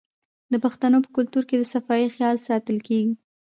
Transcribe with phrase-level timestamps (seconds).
[0.51, 3.13] د پښتنو په کلتور کې د صفايي خیال ساتل کیږي.